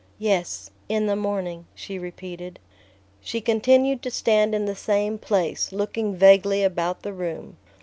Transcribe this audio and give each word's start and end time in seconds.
"Yes, 0.17 0.71
in 0.89 1.05
the 1.05 1.15
morning," 1.15 1.67
she 1.75 1.99
repeated. 1.99 2.57
She 3.19 3.39
continued 3.39 4.01
to 4.01 4.09
stand 4.09 4.55
in 4.55 4.65
the 4.65 4.73
same 4.75 5.19
place, 5.19 5.71
looking 5.71 6.15
vaguely 6.15 6.63
about 6.63 7.03
the 7.03 7.13
room. 7.13 7.57